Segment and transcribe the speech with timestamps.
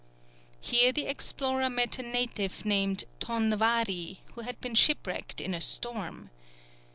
[0.59, 5.61] Here the explorer met a native named Ton Wari, who had been shipwrecked in a
[5.61, 6.31] storm.